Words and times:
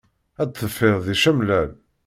Ad 0.41 0.47
d-teffiḍ 0.49 0.97
di 1.07 1.15
camlal. 1.21 1.69